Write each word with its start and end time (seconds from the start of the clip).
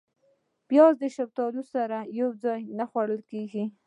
پیاز 0.67 0.93
د 0.99 1.05
شفتالو 1.15 1.61
سره 1.73 1.97
یو 2.19 2.29
ځای 2.43 2.61
نه 2.77 2.85
خوړل 2.89 3.21
کېږي 3.31 3.63